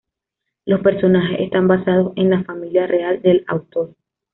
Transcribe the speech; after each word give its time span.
Los 0.65 0.81
personajes 0.81 1.39
están 1.41 1.67
basados 1.67 2.13
en 2.15 2.31
la 2.31 2.43
familia 2.43 2.87
real 2.87 3.21
del 3.21 3.43
autor. 3.47 3.93